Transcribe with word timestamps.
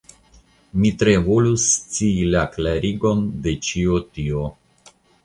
Mi 0.77 0.89
tre 1.01 1.11
volus 1.27 1.65
scii 1.73 2.23
la 2.37 2.45
klarigon 2.55 3.21
de 3.45 3.55
ĉio 3.69 4.01
tio. 4.17 4.43